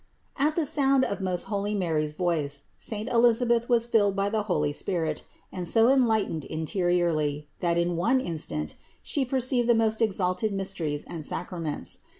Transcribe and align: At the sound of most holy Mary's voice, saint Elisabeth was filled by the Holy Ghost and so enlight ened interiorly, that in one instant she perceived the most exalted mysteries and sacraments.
At 0.35 0.55
the 0.55 0.65
sound 0.65 1.05
of 1.05 1.21
most 1.21 1.43
holy 1.43 1.75
Mary's 1.75 2.13
voice, 2.13 2.61
saint 2.75 3.07
Elisabeth 3.09 3.69
was 3.69 3.85
filled 3.85 4.15
by 4.15 4.29
the 4.29 4.41
Holy 4.49 4.69
Ghost 4.73 5.23
and 5.51 5.67
so 5.67 5.89
enlight 5.89 6.27
ened 6.27 6.43
interiorly, 6.43 7.47
that 7.59 7.77
in 7.77 7.95
one 7.95 8.19
instant 8.19 8.73
she 9.03 9.23
perceived 9.23 9.69
the 9.69 9.75
most 9.75 10.01
exalted 10.01 10.53
mysteries 10.53 11.05
and 11.05 11.23
sacraments. 11.23 11.99